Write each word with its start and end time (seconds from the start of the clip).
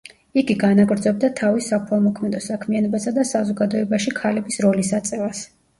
იგი 0.41 0.53
განაგრძობდა 0.61 1.29
თავის 1.41 1.67
საქველმოქმედო 1.73 2.41
საქმიანობასა 2.49 3.17
და 3.21 3.27
საზოგადოებაში 3.35 4.19
ქალების 4.25 4.63
როლის 4.69 4.97
აწევას. 5.03 5.51